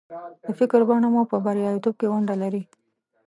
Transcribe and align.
د 0.43 0.47
فکر 0.59 0.81
بڼه 0.89 1.07
مو 1.13 1.21
په 1.31 1.37
برياليتوب 1.45 1.93
کې 1.99 2.07
ونډه 2.11 2.35
لري. 2.41 2.63